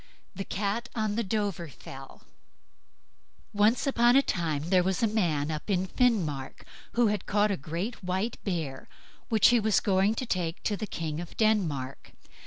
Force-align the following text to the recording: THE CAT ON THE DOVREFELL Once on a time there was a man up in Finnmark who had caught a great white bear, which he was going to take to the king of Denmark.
THE 0.33 0.45
CAT 0.45 0.89
ON 0.95 1.13
THE 1.13 1.21
DOVREFELL 1.23 2.23
Once 3.53 3.85
on 3.87 4.15
a 4.15 4.23
time 4.23 4.69
there 4.71 4.81
was 4.81 5.03
a 5.03 5.07
man 5.07 5.51
up 5.51 5.69
in 5.69 5.85
Finnmark 5.85 6.63
who 6.93 7.05
had 7.09 7.27
caught 7.27 7.51
a 7.51 7.55
great 7.55 8.03
white 8.03 8.43
bear, 8.43 8.89
which 9.29 9.49
he 9.49 9.59
was 9.59 9.79
going 9.79 10.15
to 10.15 10.25
take 10.25 10.63
to 10.63 10.75
the 10.75 10.87
king 10.87 11.19
of 11.19 11.37
Denmark. 11.37 12.13